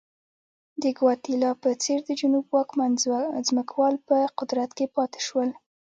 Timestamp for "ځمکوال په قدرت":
3.49-4.69